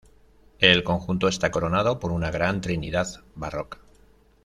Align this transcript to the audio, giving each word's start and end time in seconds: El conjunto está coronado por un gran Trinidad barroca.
El 0.57 0.83
conjunto 0.83 1.27
está 1.27 1.51
coronado 1.51 1.99
por 1.99 2.11
un 2.11 2.21
gran 2.21 2.59
Trinidad 2.59 3.21
barroca. 3.35 3.77